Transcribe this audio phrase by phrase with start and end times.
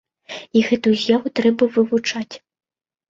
[0.61, 2.29] І гэтую з'яву трэба вывучаць.